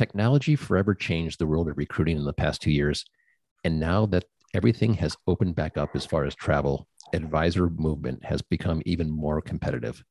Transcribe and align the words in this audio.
Technology 0.00 0.56
forever 0.56 0.94
changed 0.94 1.38
the 1.38 1.46
world 1.46 1.68
of 1.68 1.76
recruiting 1.76 2.16
in 2.16 2.24
the 2.24 2.32
past 2.32 2.62
two 2.62 2.70
years. 2.70 3.04
And 3.64 3.78
now 3.78 4.06
that 4.06 4.24
everything 4.54 4.94
has 4.94 5.14
opened 5.26 5.56
back 5.56 5.76
up 5.76 5.90
as 5.94 6.06
far 6.06 6.24
as 6.24 6.34
travel, 6.34 6.88
advisor 7.12 7.68
movement 7.68 8.24
has 8.24 8.40
become 8.40 8.80
even 8.86 9.10
more 9.10 9.42
competitive. 9.42 10.02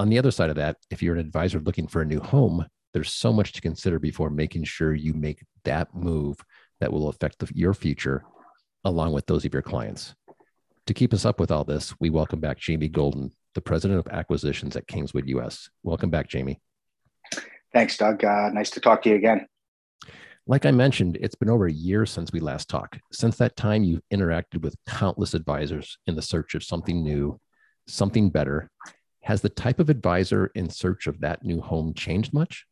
On 0.00 0.08
the 0.08 0.18
other 0.18 0.32
side 0.32 0.50
of 0.50 0.56
that, 0.56 0.78
if 0.90 1.00
you're 1.00 1.14
an 1.14 1.20
advisor 1.20 1.60
looking 1.60 1.86
for 1.86 2.02
a 2.02 2.04
new 2.04 2.18
home, 2.18 2.66
there's 2.92 3.14
so 3.14 3.32
much 3.32 3.52
to 3.52 3.60
consider 3.60 4.00
before 4.00 4.30
making 4.30 4.64
sure 4.64 4.94
you 4.94 5.14
make 5.14 5.44
that 5.62 5.94
move 5.94 6.36
that 6.80 6.92
will 6.92 7.06
affect 7.06 7.38
the, 7.38 7.48
your 7.54 7.72
future 7.72 8.24
along 8.82 9.12
with 9.12 9.26
those 9.26 9.44
of 9.44 9.54
your 9.54 9.62
clients. 9.62 10.12
To 10.88 10.92
keep 10.92 11.14
us 11.14 11.24
up 11.24 11.38
with 11.38 11.52
all 11.52 11.62
this, 11.62 11.94
we 12.00 12.10
welcome 12.10 12.40
back 12.40 12.58
Jamie 12.58 12.88
Golden, 12.88 13.30
the 13.54 13.60
president 13.60 14.00
of 14.00 14.12
acquisitions 14.12 14.74
at 14.74 14.88
Kingswood 14.88 15.28
US. 15.28 15.70
Welcome 15.84 16.10
back, 16.10 16.28
Jamie. 16.28 16.60
Thanks, 17.72 17.96
Doug. 17.96 18.24
Uh, 18.24 18.50
nice 18.52 18.70
to 18.70 18.80
talk 18.80 19.02
to 19.02 19.10
you 19.10 19.16
again. 19.16 19.46
Like 20.46 20.66
I 20.66 20.72
mentioned, 20.72 21.16
it's 21.20 21.36
been 21.36 21.50
over 21.50 21.66
a 21.66 21.72
year 21.72 22.04
since 22.06 22.32
we 22.32 22.40
last 22.40 22.68
talked. 22.68 22.98
Since 23.12 23.36
that 23.36 23.56
time, 23.56 23.84
you've 23.84 24.02
interacted 24.12 24.62
with 24.62 24.74
countless 24.86 25.34
advisors 25.34 25.98
in 26.06 26.16
the 26.16 26.22
search 26.22 26.54
of 26.54 26.64
something 26.64 27.02
new, 27.02 27.38
something 27.86 28.30
better. 28.30 28.70
Has 29.22 29.42
the 29.42 29.48
type 29.48 29.78
of 29.78 29.90
advisor 29.90 30.50
in 30.54 30.68
search 30.68 31.06
of 31.06 31.20
that 31.20 31.44
new 31.44 31.60
home 31.60 31.94
changed 31.94 32.32
much? 32.32 32.64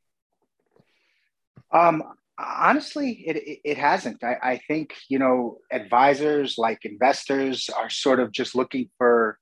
Um, 1.70 2.03
honestly, 2.39 3.11
it, 3.27 3.61
it 3.64 3.78
hasn't. 3.78 4.25
I, 4.25 4.36
I 4.42 4.61
think, 4.67 4.95
you 5.08 5.19
know, 5.19 5.58
advisors 5.70 6.56
like 6.58 6.84
investors 6.84 7.69
are 7.69 7.91
sort 7.91 8.19
of 8.19 8.33
just 8.33 8.56
looking 8.56 8.89
for 8.98 9.39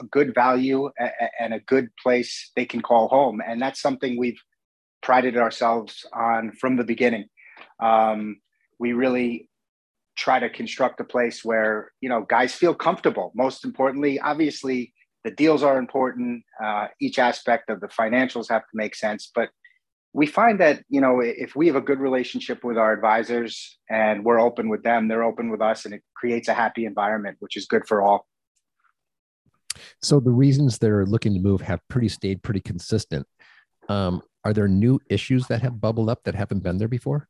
a 0.00 0.04
good 0.04 0.34
value 0.34 0.90
and 1.40 1.54
a 1.54 1.60
good 1.60 1.88
place 2.00 2.52
they 2.54 2.66
can 2.66 2.82
call 2.82 3.08
home. 3.08 3.40
And 3.44 3.60
that's 3.60 3.80
something 3.80 4.18
we've 4.18 4.40
prided 5.10 5.36
ourselves 5.36 6.06
on 6.12 6.52
from 6.52 6.76
the 6.76 6.84
beginning. 6.84 7.24
Um, 7.82 8.36
we 8.78 8.92
really 8.92 9.48
try 10.16 10.38
to 10.38 10.48
construct 10.48 11.00
a 11.00 11.04
place 11.04 11.44
where, 11.44 11.90
you 12.00 12.08
know, 12.08 12.20
guys 12.22 12.54
feel 12.54 12.76
comfortable. 12.76 13.32
Most 13.34 13.64
importantly, 13.64 14.20
obviously, 14.20 14.94
the 15.24 15.32
deals 15.32 15.64
are 15.64 15.78
important. 15.78 16.44
Uh, 16.62 16.86
each 17.00 17.18
aspect 17.18 17.70
of 17.70 17.80
the 17.80 17.88
financials 17.88 18.48
have 18.50 18.62
to 18.62 18.74
make 18.74 18.94
sense, 18.94 19.32
but 19.34 19.48
we 20.12 20.26
find 20.26 20.60
that 20.60 20.84
you 20.88 21.00
know 21.00 21.20
if 21.20 21.56
we 21.56 21.66
have 21.66 21.76
a 21.76 21.80
good 21.80 22.00
relationship 22.00 22.62
with 22.62 22.76
our 22.76 22.92
advisors 22.92 23.78
and 23.88 24.24
we're 24.24 24.40
open 24.40 24.68
with 24.68 24.82
them 24.82 25.06
they're 25.06 25.22
open 25.22 25.50
with 25.52 25.62
us 25.62 25.84
and 25.84 25.94
it 25.94 26.02
creates 26.16 26.48
a 26.48 26.54
happy 26.62 26.84
environment 26.84 27.36
which 27.38 27.56
is 27.56 27.64
good 27.66 27.86
for 27.86 28.02
all 28.02 28.26
so 30.02 30.18
the 30.18 30.36
reasons 30.44 30.78
they're 30.78 31.06
looking 31.06 31.32
to 31.32 31.38
move 31.38 31.60
have 31.60 31.80
pretty 31.86 32.08
stayed 32.08 32.42
pretty 32.42 32.60
consistent 32.60 33.24
um, 33.88 34.20
are 34.44 34.52
there 34.52 34.68
new 34.68 35.00
issues 35.08 35.46
that 35.48 35.62
have 35.62 35.80
bubbled 35.80 36.08
up 36.08 36.24
that 36.24 36.34
haven't 36.34 36.62
been 36.62 36.78
there 36.78 36.88
before 36.88 37.28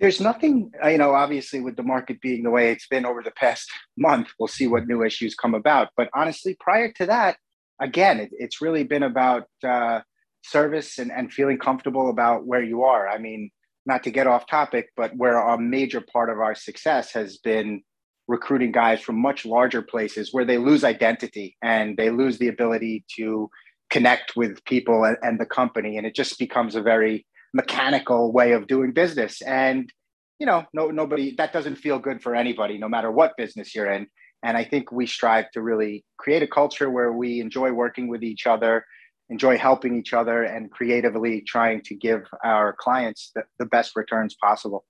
there's 0.00 0.20
nothing 0.20 0.70
you 0.84 0.98
know 0.98 1.12
obviously 1.12 1.60
with 1.60 1.76
the 1.76 1.82
market 1.82 2.20
being 2.20 2.42
the 2.42 2.50
way 2.50 2.70
it's 2.70 2.86
been 2.86 3.06
over 3.06 3.22
the 3.22 3.32
past 3.32 3.70
month 3.96 4.28
we'll 4.38 4.48
see 4.48 4.66
what 4.66 4.86
new 4.86 5.02
issues 5.02 5.34
come 5.34 5.54
about 5.54 5.88
but 5.96 6.08
honestly 6.14 6.56
prior 6.60 6.92
to 6.92 7.06
that 7.06 7.36
again 7.80 8.20
it, 8.20 8.30
it's 8.32 8.60
really 8.60 8.84
been 8.84 9.02
about 9.02 9.44
uh, 9.66 10.00
service 10.48 10.98
and, 10.98 11.12
and 11.12 11.32
feeling 11.32 11.58
comfortable 11.58 12.10
about 12.10 12.46
where 12.46 12.62
you 12.62 12.84
are. 12.84 13.08
I 13.08 13.18
mean, 13.18 13.50
not 13.86 14.02
to 14.04 14.10
get 14.10 14.26
off 14.26 14.46
topic, 14.46 14.90
but 14.96 15.16
where 15.16 15.38
a 15.38 15.58
major 15.58 16.00
part 16.00 16.30
of 16.30 16.38
our 16.38 16.54
success 16.54 17.12
has 17.12 17.38
been 17.38 17.82
recruiting 18.26 18.72
guys 18.72 19.00
from 19.00 19.20
much 19.20 19.46
larger 19.46 19.80
places 19.80 20.32
where 20.32 20.44
they 20.44 20.58
lose 20.58 20.84
identity 20.84 21.56
and 21.62 21.96
they 21.96 22.10
lose 22.10 22.38
the 22.38 22.48
ability 22.48 23.04
to 23.16 23.48
connect 23.90 24.36
with 24.36 24.64
people 24.64 25.04
and, 25.04 25.16
and 25.22 25.40
the 25.40 25.46
company. 25.46 25.96
And 25.96 26.06
it 26.06 26.14
just 26.14 26.38
becomes 26.38 26.74
a 26.74 26.82
very 26.82 27.26
mechanical 27.54 28.32
way 28.32 28.52
of 28.52 28.66
doing 28.66 28.92
business. 28.92 29.40
And, 29.42 29.92
you 30.38 30.46
know, 30.46 30.64
no, 30.72 30.88
nobody, 30.88 31.34
that 31.36 31.52
doesn't 31.52 31.76
feel 31.76 31.98
good 31.98 32.22
for 32.22 32.34
anybody, 32.34 32.78
no 32.78 32.88
matter 32.88 33.10
what 33.10 33.36
business 33.36 33.74
you're 33.74 33.90
in. 33.90 34.06
And 34.42 34.56
I 34.56 34.64
think 34.64 34.92
we 34.92 35.06
strive 35.06 35.50
to 35.52 35.62
really 35.62 36.04
create 36.18 36.42
a 36.42 36.46
culture 36.46 36.90
where 36.90 37.12
we 37.12 37.40
enjoy 37.40 37.72
working 37.72 38.08
with 38.08 38.22
each 38.22 38.46
other 38.46 38.84
enjoy 39.30 39.58
helping 39.58 39.96
each 39.96 40.12
other 40.12 40.42
and 40.42 40.70
creatively 40.70 41.42
trying 41.42 41.82
to 41.82 41.94
give 41.94 42.22
our 42.44 42.74
clients 42.78 43.30
the, 43.34 43.42
the 43.58 43.66
best 43.66 43.94
returns 43.96 44.34
possible. 44.42 44.84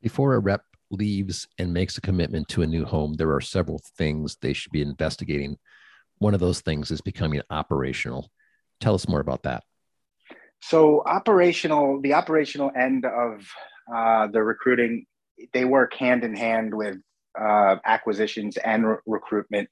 Before 0.00 0.34
a 0.34 0.38
rep 0.38 0.62
leaves 0.90 1.46
and 1.58 1.72
makes 1.72 1.98
a 1.98 2.00
commitment 2.00 2.48
to 2.48 2.62
a 2.62 2.66
new 2.66 2.84
home, 2.84 3.14
there 3.14 3.32
are 3.32 3.40
several 3.40 3.80
things 3.96 4.36
they 4.40 4.52
should 4.52 4.72
be 4.72 4.80
investigating. 4.80 5.58
One 6.18 6.34
of 6.34 6.40
those 6.40 6.60
things 6.60 6.90
is 6.90 7.00
becoming 7.00 7.42
operational. 7.50 8.30
Tell 8.80 8.94
us 8.94 9.08
more 9.08 9.20
about 9.20 9.44
that. 9.44 9.64
So, 10.60 11.02
operational, 11.04 12.00
the 12.00 12.14
operational 12.14 12.70
end 12.76 13.04
of 13.04 13.46
uh, 13.94 14.26
the 14.26 14.42
recruiting, 14.42 15.06
they 15.52 15.64
work 15.64 15.94
hand 15.94 16.24
in 16.24 16.34
hand 16.34 16.74
with 16.74 16.96
uh, 17.40 17.76
acquisitions 17.84 18.56
and 18.56 18.86
re- 18.86 18.96
recruitment. 19.06 19.68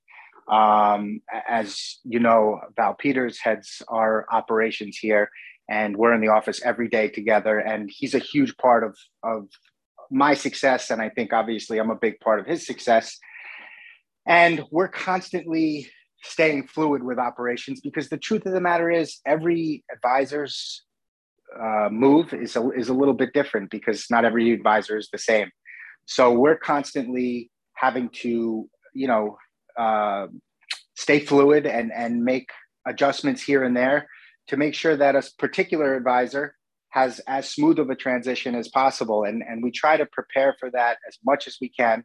Um, 0.48 1.22
as 1.48 1.98
you 2.04 2.20
know, 2.20 2.60
Val 2.76 2.94
Peters 2.94 3.40
heads 3.40 3.82
our 3.88 4.26
operations 4.30 4.96
here, 4.96 5.28
and 5.68 5.96
we're 5.96 6.14
in 6.14 6.20
the 6.20 6.28
office 6.28 6.62
every 6.64 6.88
day 6.88 7.08
together. 7.08 7.58
And 7.58 7.90
he's 7.92 8.14
a 8.14 8.20
huge 8.20 8.56
part 8.56 8.84
of 8.84 8.96
of 9.24 9.48
my 10.08 10.34
success, 10.34 10.90
and 10.90 11.02
I 11.02 11.08
think 11.08 11.32
obviously 11.32 11.78
I'm 11.78 11.90
a 11.90 11.96
big 11.96 12.20
part 12.20 12.38
of 12.38 12.46
his 12.46 12.64
success. 12.64 13.18
And 14.24 14.64
we're 14.70 14.88
constantly 14.88 15.88
staying 16.22 16.66
fluid 16.66 17.02
with 17.02 17.18
operations 17.18 17.80
because 17.80 18.08
the 18.08 18.16
truth 18.16 18.46
of 18.46 18.52
the 18.52 18.60
matter 18.60 18.90
is, 18.90 19.20
every 19.26 19.84
advisor's 19.92 20.84
uh, 21.58 21.88
move 21.90 22.32
is 22.32 22.56
a, 22.56 22.70
is 22.70 22.88
a 22.88 22.94
little 22.94 23.14
bit 23.14 23.32
different 23.32 23.70
because 23.70 24.06
not 24.10 24.24
every 24.24 24.52
advisor 24.52 24.96
is 24.96 25.08
the 25.12 25.18
same. 25.18 25.50
So 26.06 26.32
we're 26.32 26.56
constantly 26.56 27.50
having 27.74 28.08
to, 28.10 28.68
you 28.94 29.08
know, 29.08 29.36
uh, 29.78 30.26
stay 30.96 31.20
fluid 31.20 31.66
and 31.66 31.92
and 31.92 32.24
make 32.24 32.48
adjustments 32.86 33.42
here 33.42 33.62
and 33.62 33.76
there 33.76 34.08
to 34.48 34.56
make 34.56 34.74
sure 34.74 34.96
that 34.96 35.14
a 35.14 35.22
particular 35.38 35.94
advisor 35.94 36.54
has 36.90 37.20
as 37.26 37.48
smooth 37.48 37.78
of 37.78 37.90
a 37.90 37.94
transition 37.94 38.54
as 38.54 38.68
possible 38.68 39.24
and 39.24 39.42
and 39.46 39.62
we 39.62 39.70
try 39.70 39.96
to 39.96 40.06
prepare 40.06 40.56
for 40.58 40.70
that 40.70 40.96
as 41.06 41.18
much 41.24 41.46
as 41.46 41.58
we 41.60 41.68
can 41.68 42.02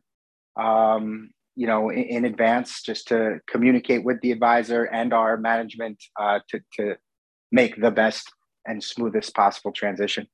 um, 0.60 1.30
you 1.56 1.68
know 1.68 1.90
in, 1.90 2.04
in, 2.04 2.26
advance 2.26 2.82
just 2.82 3.08
to 3.08 3.40
communicate 3.48 4.04
with 4.04 4.20
the 4.22 4.32
advisor 4.32 4.86
and 4.86 5.14
our 5.14 5.38
management 5.38 6.02
uh, 6.20 6.40
to 6.50 6.60
to 6.74 6.96
make 7.52 7.80
the 7.80 7.92
best 7.92 8.32
and 8.66 8.84
smoothest 8.84 9.34
possible 9.36 9.72
transition 9.72 10.28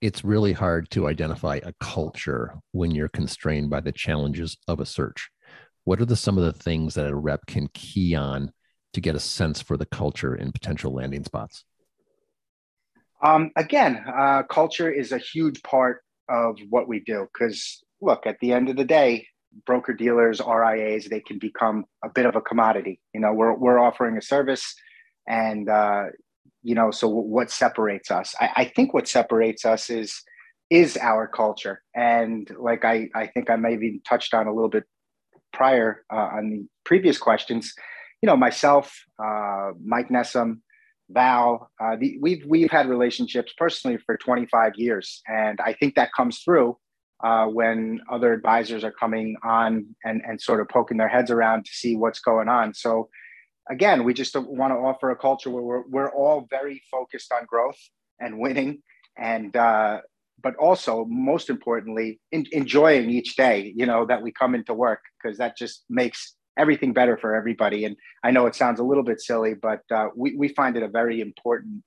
it's 0.00 0.22
really 0.24 0.52
hard 0.52 0.90
to 0.90 1.08
identify 1.08 1.58
a 1.62 1.72
culture 1.80 2.54
when 2.72 2.90
you're 2.90 3.08
constrained 3.08 3.70
by 3.70 3.80
the 3.80 3.92
challenges 3.92 4.56
of 4.68 4.80
a 4.80 4.86
search 4.86 5.30
what 5.86 6.00
are 6.00 6.04
the 6.04 6.16
some 6.16 6.36
of 6.36 6.44
the 6.44 6.52
things 6.52 6.94
that 6.94 7.08
a 7.08 7.14
rep 7.14 7.46
can 7.46 7.68
key 7.72 8.16
on 8.16 8.52
to 8.92 9.00
get 9.00 9.14
a 9.14 9.20
sense 9.20 9.62
for 9.62 9.76
the 9.76 9.86
culture 9.86 10.34
in 10.34 10.50
potential 10.50 10.92
landing 10.92 11.22
spots? 11.22 11.64
Um, 13.22 13.52
again, 13.56 14.04
uh, 14.06 14.42
culture 14.42 14.90
is 14.90 15.12
a 15.12 15.18
huge 15.18 15.62
part 15.62 16.02
of 16.28 16.58
what 16.70 16.88
we 16.88 17.00
do 17.00 17.28
because 17.32 17.84
look, 18.00 18.26
at 18.26 18.36
the 18.40 18.52
end 18.52 18.68
of 18.68 18.76
the 18.76 18.84
day, 18.84 19.28
broker 19.64 19.92
dealers, 19.92 20.40
RIAs, 20.40 21.06
they 21.06 21.20
can 21.20 21.38
become 21.38 21.84
a 22.04 22.08
bit 22.08 22.26
of 22.26 22.36
a 22.36 22.40
commodity. 22.40 23.00
You 23.14 23.20
know, 23.20 23.32
we're 23.32 23.54
we're 23.54 23.78
offering 23.78 24.16
a 24.16 24.22
service, 24.22 24.74
and 25.28 25.68
uh, 25.68 26.04
you 26.62 26.74
know, 26.74 26.90
so 26.90 27.08
what 27.08 27.50
separates 27.50 28.10
us? 28.10 28.34
I, 28.40 28.50
I 28.56 28.64
think 28.64 28.92
what 28.92 29.08
separates 29.08 29.64
us 29.64 29.90
is 29.90 30.22
is 30.68 30.96
our 30.96 31.26
culture, 31.26 31.82
and 31.94 32.50
like 32.58 32.84
I 32.84 33.08
I 33.14 33.26
think 33.28 33.50
I 33.50 33.56
may 33.56 33.74
even 33.74 34.00
touched 34.08 34.34
on 34.34 34.46
a 34.46 34.52
little 34.52 34.70
bit 34.70 34.84
prior 35.52 36.04
uh, 36.12 36.28
on 36.34 36.50
the 36.50 36.66
previous 36.84 37.18
questions, 37.18 37.72
you 38.22 38.26
know, 38.26 38.36
myself, 38.36 38.94
uh, 39.22 39.70
Mike 39.82 40.08
Nessim, 40.08 40.60
Val, 41.08 41.70
uh, 41.80 41.96
the, 41.98 42.18
we've 42.20 42.44
we've 42.46 42.70
had 42.70 42.88
relationships 42.88 43.54
personally 43.56 43.98
for 44.04 44.16
25 44.16 44.72
years, 44.76 45.22
and 45.28 45.60
I 45.60 45.72
think 45.72 45.94
that 45.94 46.12
comes 46.12 46.40
through 46.40 46.76
uh, 47.22 47.46
when 47.46 48.00
other 48.10 48.32
advisors 48.32 48.84
are 48.84 48.92
coming 48.92 49.36
on 49.42 49.86
and 50.04 50.22
and 50.26 50.40
sort 50.40 50.60
of 50.60 50.68
poking 50.68 50.96
their 50.96 51.08
heads 51.08 51.30
around 51.30 51.64
to 51.64 51.70
see 51.72 51.96
what's 51.96 52.20
going 52.20 52.48
on. 52.48 52.74
So, 52.74 53.08
again, 53.70 54.04
we 54.04 54.14
just 54.14 54.36
want 54.36 54.72
to 54.72 54.76
offer 54.76 55.10
a 55.10 55.16
culture 55.16 55.50
where 55.50 55.62
we're 55.62 55.84
we're 55.88 56.12
all 56.12 56.46
very 56.50 56.82
focused 56.90 57.32
on 57.32 57.46
growth 57.46 57.78
and 58.20 58.38
winning, 58.38 58.82
and 59.16 59.56
uh, 59.56 60.00
but 60.42 60.54
also 60.56 61.06
most 61.06 61.48
importantly, 61.48 62.20
in, 62.32 62.46
enjoying 62.52 63.10
each 63.10 63.36
day, 63.36 63.72
you 63.74 63.86
know, 63.86 64.04
that 64.06 64.22
we 64.22 64.32
come 64.32 64.54
into 64.54 64.74
work 64.74 65.00
because 65.22 65.38
that 65.38 65.56
just 65.56 65.84
makes 65.88 66.34
everything 66.58 66.92
better 66.92 67.16
for 67.16 67.34
everybody. 67.34 67.84
And 67.84 67.96
I 68.22 68.30
know 68.30 68.46
it 68.46 68.54
sounds 68.54 68.80
a 68.80 68.84
little 68.84 69.02
bit 69.02 69.20
silly, 69.20 69.54
but 69.54 69.80
uh, 69.90 70.08
we, 70.16 70.34
we 70.36 70.48
find 70.48 70.76
it 70.76 70.82
a 70.82 70.88
very 70.88 71.20
important 71.20 71.82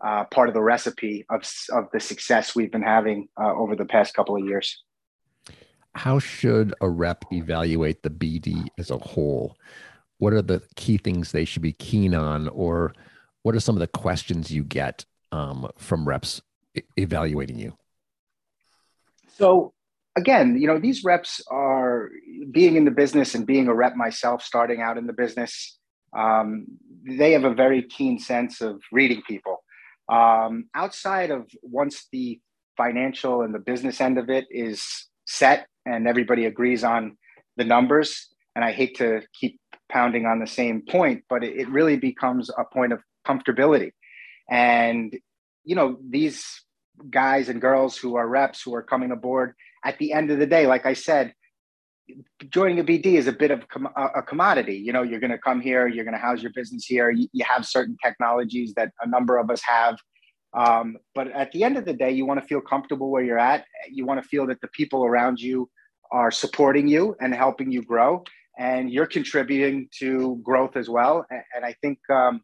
uh, 0.00 0.24
part 0.24 0.48
of 0.48 0.54
the 0.54 0.62
recipe 0.62 1.24
of, 1.30 1.42
of 1.72 1.88
the 1.92 2.00
success 2.00 2.54
we've 2.54 2.72
been 2.72 2.82
having 2.82 3.28
uh, 3.40 3.52
over 3.54 3.76
the 3.76 3.84
past 3.84 4.14
couple 4.14 4.36
of 4.36 4.44
years. 4.44 4.82
How 5.94 6.18
should 6.18 6.74
a 6.80 6.88
rep 6.88 7.24
evaluate 7.32 8.02
the 8.02 8.10
BD 8.10 8.68
as 8.78 8.90
a 8.90 8.98
whole? 8.98 9.56
What 10.18 10.32
are 10.32 10.42
the 10.42 10.62
key 10.76 10.98
things 10.98 11.32
they 11.32 11.44
should 11.44 11.62
be 11.62 11.72
keen 11.72 12.14
on, 12.14 12.48
or 12.48 12.92
what 13.42 13.54
are 13.54 13.60
some 13.60 13.74
of 13.74 13.80
the 13.80 13.86
questions 13.88 14.50
you 14.50 14.62
get 14.62 15.04
um, 15.32 15.68
from 15.78 16.06
reps 16.06 16.40
evaluating 16.96 17.58
you? 17.58 17.76
So, 19.36 19.72
again, 20.16 20.58
you 20.60 20.66
know, 20.66 20.78
these 20.78 21.02
reps 21.02 21.42
are 21.50 22.10
being 22.50 22.76
in 22.76 22.84
the 22.84 22.90
business 22.90 23.34
and 23.34 23.46
being 23.46 23.66
a 23.66 23.74
rep 23.74 23.96
myself, 23.96 24.42
starting 24.42 24.80
out 24.80 24.98
in 24.98 25.06
the 25.06 25.12
business. 25.12 25.78
Um, 26.16 26.66
they 27.04 27.32
have 27.32 27.44
a 27.44 27.54
very 27.54 27.82
keen 27.82 28.18
sense 28.18 28.60
of 28.60 28.80
reading 28.92 29.22
people. 29.26 29.62
Um, 30.10 30.64
outside 30.74 31.30
of 31.30 31.46
once 31.62 32.08
the 32.10 32.40
financial 32.76 33.42
and 33.42 33.54
the 33.54 33.58
business 33.58 34.00
end 34.00 34.18
of 34.18 34.28
it 34.28 34.46
is 34.50 34.82
set 35.26 35.66
and 35.86 36.08
everybody 36.08 36.46
agrees 36.46 36.82
on 36.82 37.16
the 37.56 37.64
numbers, 37.64 38.28
and 38.56 38.64
I 38.64 38.72
hate 38.72 38.96
to 38.96 39.22
keep 39.38 39.60
pounding 39.90 40.26
on 40.26 40.40
the 40.40 40.46
same 40.46 40.82
point, 40.82 41.24
but 41.28 41.44
it, 41.44 41.56
it 41.56 41.68
really 41.68 41.96
becomes 41.96 42.50
a 42.50 42.64
point 42.64 42.92
of 42.92 43.00
comfortability. 43.26 43.92
And, 44.50 45.16
you 45.64 45.76
know, 45.76 45.98
these 46.08 46.44
guys 47.08 47.48
and 47.48 47.60
girls 47.60 47.96
who 47.96 48.16
are 48.16 48.28
reps 48.28 48.62
who 48.62 48.74
are 48.74 48.82
coming 48.82 49.10
aboard 49.10 49.54
at 49.84 49.98
the 49.98 50.12
end 50.12 50.30
of 50.30 50.38
the 50.38 50.46
day, 50.46 50.66
like 50.66 50.86
I 50.86 50.94
said, 50.94 51.34
joining 52.48 52.80
a 52.80 52.84
BD 52.84 53.14
is 53.14 53.26
a 53.26 53.32
bit 53.32 53.50
of 53.50 53.64
a 53.96 54.22
commodity. 54.22 54.76
You 54.76 54.92
know, 54.92 55.02
you're 55.02 55.20
going 55.20 55.30
to 55.30 55.38
come 55.38 55.60
here, 55.60 55.86
you're 55.86 56.04
going 56.04 56.14
to 56.14 56.20
house 56.20 56.42
your 56.42 56.52
business 56.52 56.84
here. 56.84 57.10
You, 57.10 57.28
you, 57.32 57.44
have 57.48 57.66
certain 57.66 57.96
technologies 58.04 58.74
that 58.74 58.92
a 59.00 59.08
number 59.08 59.38
of 59.38 59.50
us 59.50 59.62
have. 59.62 59.98
Um, 60.52 60.96
but 61.14 61.30
at 61.32 61.52
the 61.52 61.64
end 61.64 61.76
of 61.76 61.84
the 61.84 61.92
day, 61.92 62.10
you 62.10 62.26
want 62.26 62.40
to 62.40 62.46
feel 62.46 62.60
comfortable 62.60 63.10
where 63.10 63.22
you're 63.22 63.38
at. 63.38 63.64
You 63.90 64.04
want 64.06 64.22
to 64.22 64.28
feel 64.28 64.46
that 64.48 64.60
the 64.60 64.68
people 64.68 65.04
around 65.04 65.40
you 65.40 65.70
are 66.12 66.30
supporting 66.30 66.88
you 66.88 67.16
and 67.20 67.34
helping 67.34 67.70
you 67.70 67.82
grow, 67.82 68.24
and 68.58 68.90
you're 68.90 69.06
contributing 69.06 69.88
to 70.00 70.40
growth 70.42 70.76
as 70.76 70.88
well. 70.88 71.24
And 71.54 71.64
I 71.64 71.74
think 71.80 71.98
um, 72.10 72.42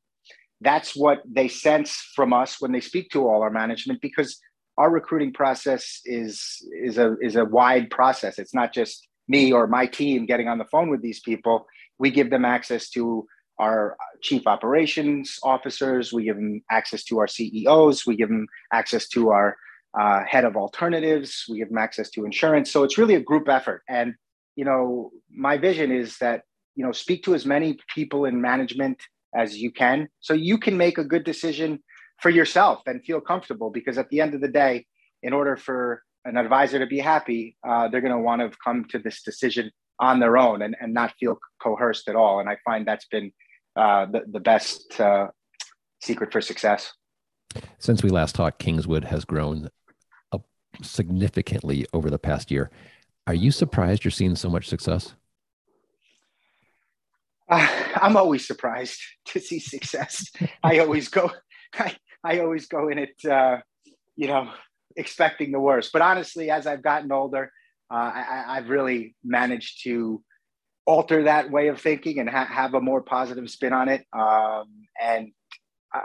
that's 0.61 0.95
what 0.95 1.23
they 1.29 1.49
sense 1.49 2.11
from 2.15 2.33
us 2.33 2.61
when 2.61 2.73
they 2.73 2.81
speak 2.81 3.11
to 3.11 3.29
all 3.29 3.43
our 3.43 3.51
management 3.51 4.01
because 4.01 4.39
our 4.79 4.91
recruiting 4.91 5.33
process 5.33 6.01
is 6.05 6.63
is 6.83 6.99
a 6.99 7.17
is 7.21 7.37
a 7.37 7.45
wide 7.45 7.91
process. 7.91 8.39
It's 8.39 8.55
not 8.55 8.73
just 8.73 9.09
me 9.29 9.53
or 9.53 9.67
my 9.67 9.87
team 9.87 10.27
getting 10.27 10.49
on 10.49 10.59
the 10.59 10.65
phone 10.65 10.91
with 10.91 11.03
these 11.03 11.21
people. 11.21 11.67
We 11.99 12.11
give 12.11 12.31
them 12.31 12.45
access 12.45 12.89
to 12.91 13.27
our 13.59 13.97
chief 14.21 14.47
operations 14.47 15.39
officers. 15.43 16.13
We 16.13 16.25
give 16.25 16.37
them 16.37 16.63
access 16.71 17.05
to 17.05 17.19
our 17.19 17.27
CEOs. 17.27 18.07
We 18.07 18.17
give 18.17 18.29
them 18.29 18.47
access 18.73 19.09
to 19.09 19.31
our 19.31 19.57
uh, 19.99 20.25
head 20.29 20.45
of 20.45 20.57
alternatives. 20.57 21.45
We 21.49 21.59
give 21.59 21.69
them 21.69 21.79
access 21.79 22.11
to 22.11 22.25
insurance. 22.25 22.71
So 22.71 22.85
it's 22.85 22.99
really 22.99 23.15
a 23.15 23.21
group 23.21 23.49
effort. 23.49 23.83
And 23.89 24.15
you 24.57 24.65
know, 24.65 25.11
my 25.31 25.57
vision 25.59 25.91
is 25.91 26.19
that 26.19 26.43
you 26.75 26.85
know 26.85 26.93
speak 26.93 27.25
to 27.25 27.35
as 27.35 27.47
many 27.47 27.79
people 27.95 28.25
in 28.25 28.41
management 28.41 29.01
as 29.35 29.57
you 29.57 29.71
can, 29.71 30.09
so 30.21 30.33
you 30.33 30.59
can 30.59 30.77
make 30.77 30.99
a 30.99 31.05
good 31.05 31.25
decision 31.25 31.79
for 32.21 32.31
yourself 32.31 32.81
and 32.87 33.05
feel 33.05 33.21
comfortable. 33.21 33.71
Because 33.71 33.99
at 33.99 34.09
the 34.11 34.21
end 34.21 34.35
of 34.35 34.41
the 34.41 34.49
day, 34.49 34.87
in 35.23 35.33
order 35.33 35.57
for 35.57 36.03
an 36.27 36.37
advisor 36.37 36.79
to 36.79 36.87
be 36.87 36.99
happy, 36.99 37.57
uh, 37.67 37.89
they're 37.89 38.01
going 38.01 38.13
to 38.13 38.19
want 38.19 38.43
to 38.43 38.57
come 38.63 38.85
to 38.91 38.99
this 38.99 39.23
decision 39.23 39.71
on 39.99 40.21
their 40.21 40.37
own 40.37 40.63
and, 40.63 40.77
and 40.81 40.93
not 40.93 41.15
feel 41.19 41.39
coerced 41.63 42.09
at 42.09 42.17
all. 42.17 42.41
And 42.41 42.49
I 42.49 42.59
find 42.65 42.87
that's 42.87 43.07
been 43.07 43.33
uh, 43.77 44.07
the, 44.07 44.25
the 44.31 44.41
best 44.41 45.01
uh, 45.01 45.29
secret 46.03 46.33
for 46.33 46.41
success. 46.41 46.93
Since 47.79 48.03
we 48.03 48.11
last 48.11 48.35
talked, 48.35 48.59
Kingswood 48.59 49.05
has 49.05 49.25
grown 49.25 49.71
significantly 50.83 51.87
over 51.93 52.11
the 52.11 52.19
past 52.19 52.51
year. 52.51 52.71
Are 53.27 53.35
you 53.35 53.51
surprised 53.51 54.05
you're 54.05 54.11
seeing 54.11 54.37
so 54.37 54.49
much 54.49 54.69
success? 54.69 55.15
Uh, 57.49 57.67
I'm 57.95 58.17
always 58.17 58.47
surprised 58.47 59.01
to 59.27 59.41
see 59.41 59.59
success. 59.59 60.31
I 60.63 60.79
always 60.79 61.09
go, 61.09 61.31
I, 61.75 61.97
I 62.23 62.41
always 62.41 62.67
go 62.67 62.89
in 62.89 62.99
it, 62.99 63.25
uh, 63.25 63.59
you 64.17 64.29
know, 64.29 64.51
expecting 64.97 65.53
the 65.53 65.61
worst. 65.61 65.93
But 65.93 66.03
honestly, 66.03 66.51
as 66.51 66.67
I've 66.67 66.83
gotten 66.83 67.13
older, 67.13 67.53
uh, 67.91 67.95
I, 68.15 68.45
I've 68.49 68.69
really 68.69 69.15
managed 69.25 69.85
to 69.85 70.23
alter 70.87 71.25
that 71.25 71.51
way 71.51 71.69
of 71.69 71.81
thinking 71.81 72.19
and 72.21 72.31
ha- 72.31 72.47
have 72.47 72.75
a 72.75 72.81
more 72.81 73.03
positive 73.03 73.51
spin 73.51 73.73
on 73.73 73.89
it. 73.89 74.05
Um, 74.13 74.87
and 75.01 75.33
uh, 75.95 76.01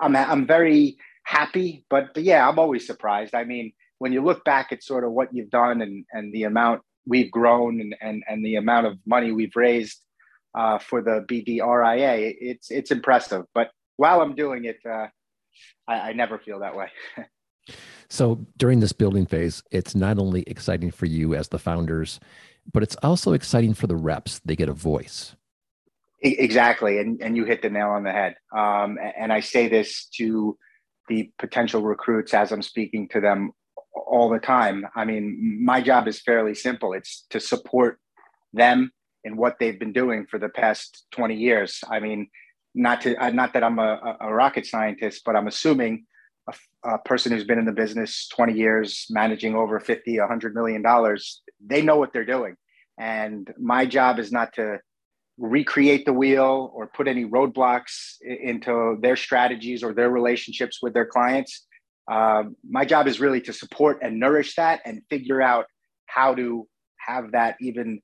I'm, 0.00 0.14
I'm 0.14 0.46
very 0.46 0.98
happy, 1.24 1.84
but, 1.88 2.14
but 2.14 2.22
yeah, 2.22 2.48
I'm 2.48 2.58
always 2.58 2.86
surprised. 2.86 3.34
I 3.34 3.44
mean, 3.44 3.72
when 3.98 4.12
you 4.12 4.22
look 4.22 4.44
back 4.44 4.72
at 4.72 4.82
sort 4.82 5.04
of 5.04 5.12
what 5.12 5.34
you've 5.34 5.50
done 5.50 5.80
and, 5.80 6.04
and 6.12 6.32
the 6.32 6.44
amount 6.44 6.82
we've 7.06 7.30
grown 7.30 7.80
and, 7.80 7.96
and, 8.00 8.22
and 8.28 8.44
the 8.44 8.56
amount 8.56 8.86
of 8.86 8.98
money 9.06 9.32
we've 9.32 9.56
raised 9.56 10.00
uh, 10.54 10.78
for 10.78 11.02
the 11.02 11.24
BDRIA, 11.28 12.34
it's, 12.38 12.70
it's 12.70 12.90
impressive. 12.90 13.44
But 13.54 13.70
while 13.96 14.20
I'm 14.20 14.34
doing 14.34 14.64
it, 14.66 14.78
uh, 14.88 15.06
I, 15.88 16.10
I 16.10 16.12
never 16.12 16.38
feel 16.38 16.60
that 16.60 16.76
way. 16.76 16.88
so 18.14 18.46
during 18.56 18.80
this 18.80 18.92
building 18.92 19.26
phase, 19.26 19.62
it's 19.72 19.94
not 19.94 20.18
only 20.18 20.42
exciting 20.46 20.92
for 20.92 21.06
you 21.06 21.34
as 21.34 21.48
the 21.48 21.58
founders, 21.58 22.20
but 22.72 22.82
it's 22.82 22.96
also 23.02 23.32
exciting 23.32 23.74
for 23.74 23.88
the 23.88 23.96
reps. 23.96 24.40
They 24.44 24.54
get 24.54 24.68
a 24.68 24.72
voice. 24.72 25.34
Exactly. 26.22 26.98
And, 27.00 27.20
and 27.20 27.36
you 27.36 27.44
hit 27.44 27.60
the 27.60 27.68
nail 27.68 27.88
on 27.88 28.04
the 28.04 28.12
head. 28.12 28.36
Um, 28.56 28.98
and 29.16 29.32
I 29.32 29.40
say 29.40 29.68
this 29.68 30.06
to 30.16 30.56
the 31.08 31.30
potential 31.38 31.82
recruits 31.82 32.32
as 32.32 32.52
I'm 32.52 32.62
speaking 32.62 33.08
to 33.08 33.20
them 33.20 33.50
all 33.94 34.30
the 34.30 34.38
time. 34.38 34.86
I 34.94 35.04
mean, 35.04 35.60
my 35.62 35.80
job 35.80 36.06
is 36.08 36.22
fairly 36.22 36.54
simple 36.54 36.92
it's 36.92 37.26
to 37.30 37.40
support 37.40 37.98
them 38.52 38.92
in 39.24 39.36
what 39.36 39.58
they've 39.58 39.78
been 39.78 39.92
doing 39.92 40.26
for 40.30 40.38
the 40.38 40.48
past 40.48 41.04
20 41.10 41.34
years. 41.34 41.82
I 41.90 41.98
mean, 41.98 42.28
not 42.74 43.00
to 43.02 43.16
uh, 43.16 43.30
not 43.30 43.52
that 43.54 43.64
I'm 43.64 43.78
a, 43.78 44.16
a, 44.20 44.32
rocket 44.32 44.66
scientist, 44.66 45.22
but 45.24 45.36
I'm 45.36 45.46
assuming 45.46 46.06
a, 46.48 46.54
a, 46.94 46.98
person 46.98 47.32
who's 47.32 47.44
been 47.44 47.58
in 47.58 47.64
the 47.64 47.72
business 47.72 48.28
20 48.28 48.54
years, 48.54 49.06
managing 49.10 49.54
over 49.54 49.80
50, 49.80 50.18
100 50.18 50.54
million 50.54 50.82
dollars, 50.82 51.42
they 51.64 51.82
know 51.82 51.96
what 51.96 52.12
they're 52.12 52.24
doing. 52.24 52.56
And 52.98 53.52
my 53.58 53.86
job 53.86 54.18
is 54.18 54.30
not 54.30 54.52
to 54.54 54.78
recreate 55.38 56.04
the 56.04 56.12
wheel 56.12 56.70
or 56.74 56.86
put 56.86 57.08
any 57.08 57.24
roadblocks 57.24 58.14
into 58.20 58.96
their 59.00 59.16
strategies 59.16 59.82
or 59.82 59.92
their 59.92 60.10
relationships 60.10 60.78
with 60.80 60.94
their 60.94 61.06
clients. 61.06 61.66
Uh, 62.10 62.44
my 62.68 62.84
job 62.84 63.06
is 63.06 63.18
really 63.18 63.40
to 63.40 63.52
support 63.52 63.98
and 64.02 64.20
nourish 64.20 64.54
that 64.54 64.80
and 64.84 65.02
figure 65.10 65.42
out 65.42 65.66
how 66.06 66.34
to 66.34 66.68
have 66.98 67.32
that 67.32 67.56
even 67.60 68.00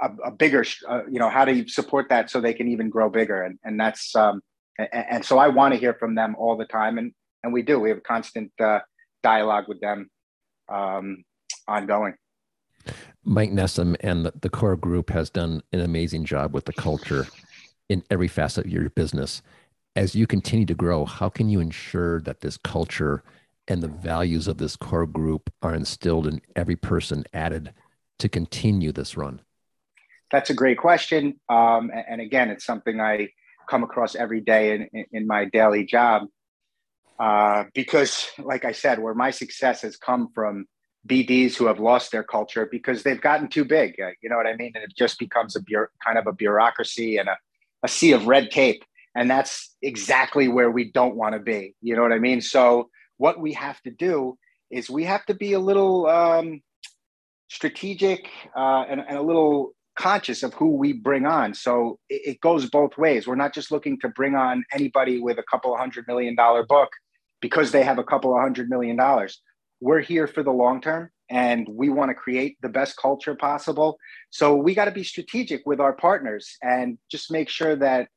a, 0.00 0.10
a 0.26 0.30
bigger, 0.30 0.64
uh, 0.88 1.02
you 1.10 1.18
know, 1.18 1.28
how 1.28 1.46
you 1.46 1.66
support 1.68 2.08
that 2.10 2.30
so 2.30 2.40
they 2.40 2.54
can 2.54 2.68
even 2.68 2.90
grow 2.90 3.10
bigger? 3.10 3.42
And 3.42 3.58
and 3.64 3.78
that's 3.80 4.14
um, 4.14 4.40
and, 4.78 4.88
and 4.92 5.24
so 5.24 5.38
I 5.38 5.48
want 5.48 5.74
to 5.74 5.80
hear 5.80 5.94
from 5.94 6.14
them 6.14 6.34
all 6.38 6.56
the 6.56 6.64
time, 6.64 6.98
and 6.98 7.12
and 7.42 7.52
we 7.52 7.62
do. 7.62 7.78
We 7.78 7.88
have 7.90 7.98
a 7.98 8.02
constant 8.02 8.52
uh, 8.60 8.80
dialogue 9.22 9.64
with 9.68 9.80
them, 9.80 10.10
um, 10.68 11.24
ongoing. 11.66 12.14
Mike 13.24 13.50
Nessim 13.50 13.96
and 14.00 14.24
the, 14.24 14.32
the 14.40 14.48
core 14.48 14.76
group 14.76 15.10
has 15.10 15.30
done 15.30 15.62
an 15.72 15.80
amazing 15.80 16.24
job 16.24 16.54
with 16.54 16.64
the 16.64 16.72
culture 16.72 17.26
in 17.88 18.02
every 18.10 18.28
facet 18.28 18.66
of 18.66 18.70
your 18.70 18.88
business. 18.90 19.42
As 19.96 20.14
you 20.14 20.26
continue 20.26 20.66
to 20.66 20.74
grow, 20.74 21.04
how 21.04 21.28
can 21.28 21.48
you 21.48 21.60
ensure 21.60 22.20
that 22.22 22.40
this 22.40 22.56
culture 22.56 23.22
and 23.68 23.82
the 23.82 23.88
values 23.88 24.48
of 24.48 24.58
this 24.58 24.76
core 24.76 25.06
group 25.06 25.52
are 25.62 25.74
instilled 25.74 26.26
in 26.26 26.40
every 26.56 26.76
person 26.76 27.24
added 27.32 27.72
to 28.18 28.28
continue 28.28 28.92
this 28.92 29.16
run? 29.16 29.40
That's 30.30 30.50
a 30.50 30.54
great 30.54 30.78
question. 30.78 31.40
Um, 31.48 31.90
and 32.08 32.20
again, 32.20 32.50
it's 32.50 32.64
something 32.64 33.00
I 33.00 33.30
come 33.68 33.82
across 33.82 34.14
every 34.14 34.40
day 34.40 34.88
in, 34.92 35.04
in 35.12 35.26
my 35.26 35.44
daily 35.46 35.84
job. 35.84 36.28
Uh, 37.20 37.64
because, 37.74 38.28
like 38.38 38.64
I 38.64 38.72
said, 38.72 38.98
where 38.98 39.14
my 39.14 39.30
success 39.30 39.82
has 39.82 39.96
come 39.96 40.30
from 40.34 40.64
BDs 41.06 41.54
who 41.54 41.66
have 41.66 41.78
lost 41.78 42.12
their 42.12 42.24
culture 42.24 42.66
because 42.70 43.02
they've 43.02 43.20
gotten 43.20 43.48
too 43.48 43.64
big. 43.64 44.00
Uh, 44.00 44.10
you 44.22 44.30
know 44.30 44.36
what 44.36 44.46
I 44.46 44.56
mean? 44.56 44.72
And 44.74 44.82
it 44.82 44.92
just 44.96 45.18
becomes 45.18 45.54
a 45.54 45.60
kind 46.04 46.16
of 46.16 46.26
a 46.26 46.32
bureaucracy 46.32 47.18
and 47.18 47.28
a, 47.28 47.36
a 47.82 47.88
sea 47.88 48.12
of 48.12 48.26
red 48.26 48.50
tape. 48.50 48.82
And 49.14 49.30
that's 49.30 49.76
exactly 49.82 50.48
where 50.48 50.70
we 50.70 50.90
don't 50.92 51.14
want 51.14 51.34
to 51.34 51.40
be. 51.40 51.74
You 51.82 51.94
know 51.94 52.02
what 52.02 52.12
I 52.12 52.18
mean? 52.18 52.40
So, 52.40 52.88
what 53.18 53.38
we 53.38 53.52
have 53.52 53.80
to 53.82 53.90
do 53.90 54.38
is 54.70 54.88
we 54.88 55.04
have 55.04 55.26
to 55.26 55.34
be 55.34 55.52
a 55.52 55.58
little 55.58 56.06
um, 56.06 56.62
strategic 57.48 58.30
uh, 58.56 58.84
and, 58.88 59.00
and, 59.00 59.18
a 59.18 59.22
little 59.22 59.72
conscious 59.96 60.42
of 60.42 60.54
who 60.54 60.76
we 60.76 60.94
bring 60.94 61.26
on. 61.26 61.52
So 61.52 61.98
it, 62.08 62.22
it, 62.24 62.40
goes 62.40 62.70
both 62.70 62.96
ways. 62.96 63.26
We're 63.26 63.34
not 63.34 63.52
just 63.52 63.70
looking 63.70 63.98
to 64.00 64.08
bring 64.08 64.36
on 64.36 64.64
anybody 64.72 65.20
with 65.20 65.38
a 65.38 65.42
couple 65.50 65.76
hundred 65.76 66.06
million 66.06 66.34
dollar 66.34 66.64
book 66.64 66.88
because 67.40 67.72
they 67.72 67.82
have 67.82 67.98
a 67.98 68.04
couple 68.04 68.34
of 68.34 68.40
hundred 68.40 68.68
million 68.68 68.96
dollars. 68.96 69.40
we're 69.80 70.00
here 70.00 70.26
for 70.26 70.42
the 70.42 70.50
long 70.50 70.80
term 70.80 71.10
and 71.30 71.66
we 71.70 71.88
want 71.88 72.10
to 72.10 72.14
create 72.14 72.56
the 72.60 72.68
best 72.68 72.96
culture 72.96 73.34
possible. 73.34 73.96
So 74.30 74.54
we 74.56 74.74
got 74.74 74.86
to 74.86 74.90
be 74.90 75.04
strategic 75.04 75.64
with 75.64 75.80
our 75.80 75.92
partners 75.92 76.56
and 76.60 76.98
just 77.10 77.30
make 77.30 77.48
sure 77.48 77.76
that 77.76 78.08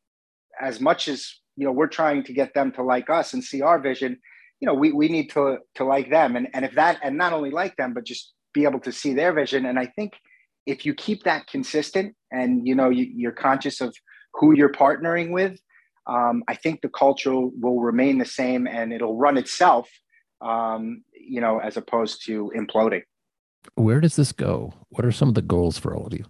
as 0.60 0.82
much 0.82 1.08
as 1.08 1.20
you 1.56 1.65
know 1.65 1.72
we're 1.72 1.88
trying 1.88 2.24
to 2.24 2.34
get 2.34 2.53
them 2.53 2.72
to 2.74 2.84
like 2.84 3.10
us 3.10 3.34
and 3.34 3.44
see 3.44 3.62
our 3.62 3.80
vision, 3.80 4.20
you 4.60 4.65
know, 4.65 4.74
we, 4.74 4.92
we 4.92 5.08
need 5.08 5.30
to 5.32 5.60
to 5.75 5.84
like 5.86 6.10
them. 6.10 6.36
And 6.36 6.48
and 6.53 6.65
if 6.65 6.74
that 6.75 7.00
and 7.03 7.18
not 7.18 7.34
only 7.34 7.51
like 7.51 7.75
them, 7.75 7.94
but 7.94 8.06
just 8.06 8.34
be 8.53 8.63
able 8.63 8.80
to 8.82 8.92
see 8.92 9.13
their 9.13 9.34
vision. 9.34 9.65
And 9.65 9.77
I 9.80 9.86
think 9.86 10.13
if 10.65 10.86
you 10.86 10.94
keep 10.94 11.24
that 11.24 11.48
consistent 11.48 12.15
and 12.32 12.68
you 12.68 12.75
know 12.75 12.89
you, 12.89 13.06
you're 13.15 13.32
conscious 13.32 13.82
of 13.82 13.96
who 14.34 14.56
you're 14.56 14.72
partnering 14.72 15.32
with, 15.32 15.60
um, 16.07 16.43
I 16.48 16.55
think 16.55 16.81
the 16.81 16.89
culture 16.89 17.33
will 17.33 17.79
remain 17.79 18.17
the 18.17 18.25
same 18.25 18.67
and 18.67 18.91
it'll 18.91 19.17
run 19.17 19.38
itself 19.38 19.89
um, 20.43 21.03
you 21.13 21.41
know, 21.41 21.60
as 21.60 21.77
opposed 21.77 22.25
to 22.25 22.51
imploding. 22.55 23.03
Where 23.75 24.01
does 24.01 24.15
this 24.15 24.31
go? 24.31 24.74
What 24.89 25.05
are 25.05 25.12
some 25.12 25.29
of 25.29 25.36
the 25.36 25.41
goals 25.41 25.77
for 25.77 25.95
all 25.95 26.05
of 26.05 26.13
you? 26.13 26.25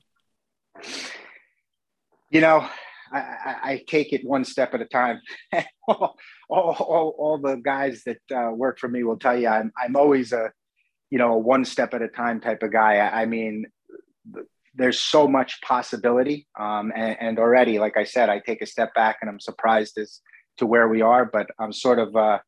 You 2.30 2.42
know, 2.42 2.68
I, 3.12 3.20
I, 3.20 3.56
I 3.64 3.84
take 3.88 4.14
it 4.14 4.22
one 4.24 4.46
step 4.46 4.74
at 4.74 4.82
a 4.82 4.86
time. 4.86 5.20
all, 5.88 6.16
all, 6.50 7.16
all, 7.18 7.38
the 7.40 7.56
guys 7.56 8.04
that 8.06 8.20
uh, 8.34 8.52
work 8.52 8.80
for 8.80 8.88
me 8.88 9.04
will 9.04 9.18
tell 9.18 9.38
you 9.38 9.48
I'm, 9.48 9.72
I'm 9.84 9.96
always 9.96 10.32
a, 10.32 10.52
you 11.10 11.18
know, 11.18 11.34
a 11.34 11.38
one 11.38 11.66
step 11.66 11.94
at 11.94 12.02
a 12.02 12.08
time 12.08 12.40
type 12.40 12.64
of 12.64 12.72
guy. 12.72 12.98
I, 12.98 13.24
I 13.24 13.26
mean, 13.26 13.66
there's 14.76 15.00
so 15.00 15.28
much 15.28 15.62
possibility. 15.62 16.48
Um, 16.60 16.92
and, 16.96 17.18
and, 17.20 17.40
already, 17.40 17.80
like 17.80 17.98
I 17.98 18.04
said, 18.04 18.30
I 18.30 18.40
take 18.40 18.62
a 18.62 18.66
step 18.66 18.94
back 18.94 19.18
and 19.22 19.30
I'm 19.30 19.40
surprised 19.40 19.98
as 19.98 20.20
to 20.58 20.66
where 20.66 20.88
we 20.88 21.02
are, 21.02 21.26
but 21.26 21.48
I'm 21.60 21.74
sort 21.74 22.00
of, 22.00 22.16
uh, 22.16 22.40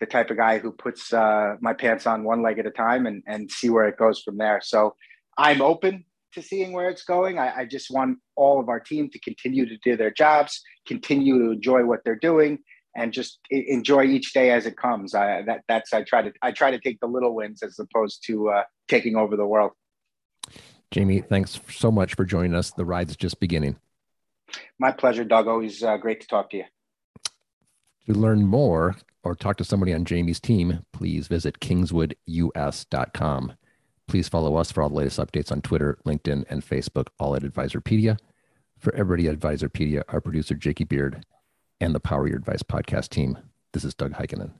the 0.00 0.06
type 0.06 0.30
of 0.30 0.36
guy 0.36 0.58
who 0.58 0.72
puts 0.72 1.12
uh, 1.12 1.54
my 1.60 1.72
pants 1.72 2.06
on 2.08 2.24
one 2.24 2.42
leg 2.42 2.58
at 2.58 2.66
a 2.66 2.70
time 2.70 3.06
and, 3.06 3.22
and 3.26 3.50
see 3.50 3.70
where 3.70 3.86
it 3.86 3.96
goes 3.96 4.20
from 4.20 4.36
there. 4.36 4.60
So 4.60 4.96
I'm 5.38 5.62
open 5.62 6.04
to 6.34 6.42
seeing 6.42 6.72
where 6.72 6.88
it's 6.88 7.04
going. 7.04 7.38
I, 7.38 7.58
I, 7.58 7.64
just 7.66 7.90
want 7.90 8.18
all 8.34 8.58
of 8.58 8.68
our 8.68 8.80
team 8.80 9.10
to 9.10 9.20
continue 9.20 9.64
to 9.66 9.76
do 9.84 9.96
their 9.96 10.10
jobs, 10.10 10.60
continue 10.88 11.38
to 11.38 11.52
enjoy 11.52 11.84
what 11.84 12.00
they're 12.04 12.16
doing, 12.16 12.58
and 12.96 13.12
just 13.12 13.38
enjoy 13.50 14.04
each 14.04 14.32
day 14.32 14.50
as 14.50 14.66
it 14.66 14.76
comes. 14.76 15.14
I, 15.14 15.42
that 15.42 15.62
that's 15.68 15.92
I 15.92 16.02
try 16.02 16.22
to 16.22 16.32
I 16.42 16.52
try 16.52 16.70
to 16.70 16.80
take 16.80 16.98
the 17.00 17.06
little 17.06 17.34
wins 17.34 17.62
as 17.62 17.78
opposed 17.78 18.24
to 18.26 18.50
uh, 18.50 18.62
taking 18.88 19.16
over 19.16 19.36
the 19.36 19.46
world. 19.46 19.72
Jamie, 20.92 21.20
thanks 21.22 21.58
so 21.70 21.90
much 21.90 22.14
for 22.14 22.24
joining 22.24 22.54
us. 22.54 22.70
The 22.70 22.84
ride's 22.84 23.16
just 23.16 23.40
beginning. 23.40 23.76
My 24.78 24.92
pleasure, 24.92 25.24
Doug. 25.24 25.48
Always 25.48 25.82
uh, 25.82 25.96
great 25.96 26.20
to 26.20 26.26
talk 26.26 26.50
to 26.50 26.58
you. 26.58 26.64
To 28.06 28.12
learn 28.12 28.44
more, 28.44 28.96
or 29.24 29.34
talk 29.34 29.56
to 29.56 29.64
somebody 29.64 29.94
on 29.94 30.04
Jamie's 30.04 30.38
team, 30.38 30.84
please 30.92 31.28
visit 31.28 31.60
kingswoodus.com. 31.60 33.52
Please 34.06 34.28
follow 34.28 34.56
us 34.56 34.70
for 34.70 34.82
all 34.82 34.90
the 34.90 34.96
latest 34.96 35.18
updates 35.18 35.50
on 35.50 35.62
Twitter, 35.62 35.96
LinkedIn, 36.04 36.44
and 36.50 36.62
Facebook, 36.62 37.06
all 37.18 37.34
at 37.34 37.42
Advisorpedia. 37.42 38.18
For 38.78 38.94
everybody 38.94 39.28
at 39.28 39.38
Advisorpedia, 39.38 40.02
our 40.08 40.20
producer, 40.20 40.54
Jakey 40.54 40.84
Beard, 40.84 41.24
and 41.80 41.94
the 41.94 42.00
Power 42.00 42.28
Your 42.28 42.36
Advice 42.36 42.62
podcast 42.62 43.08
team, 43.08 43.38
this 43.72 43.84
is 43.84 43.94
Doug 43.94 44.12
Heikkinen. 44.12 44.50